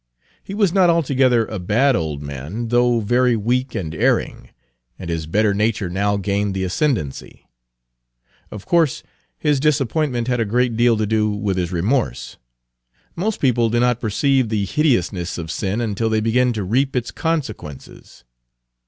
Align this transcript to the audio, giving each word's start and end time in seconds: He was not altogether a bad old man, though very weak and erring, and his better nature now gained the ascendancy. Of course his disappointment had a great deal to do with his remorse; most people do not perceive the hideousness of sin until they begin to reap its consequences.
He 0.43 0.55
was 0.55 0.73
not 0.73 0.89
altogether 0.89 1.45
a 1.45 1.59
bad 1.59 1.95
old 1.95 2.23
man, 2.23 2.69
though 2.69 3.01
very 3.01 3.35
weak 3.35 3.75
and 3.75 3.93
erring, 3.93 4.49
and 4.97 5.11
his 5.11 5.27
better 5.27 5.53
nature 5.53 5.91
now 5.91 6.17
gained 6.17 6.55
the 6.55 6.63
ascendancy. 6.63 7.47
Of 8.49 8.65
course 8.65 9.03
his 9.37 9.59
disappointment 9.59 10.27
had 10.27 10.39
a 10.39 10.43
great 10.43 10.75
deal 10.75 10.97
to 10.97 11.05
do 11.05 11.29
with 11.29 11.55
his 11.55 11.71
remorse; 11.71 12.37
most 13.15 13.39
people 13.39 13.69
do 13.69 13.79
not 13.79 14.01
perceive 14.01 14.49
the 14.49 14.65
hideousness 14.65 15.37
of 15.37 15.51
sin 15.51 15.79
until 15.79 16.09
they 16.09 16.19
begin 16.19 16.51
to 16.53 16.63
reap 16.63 16.95
its 16.95 17.11
consequences. 17.11 18.23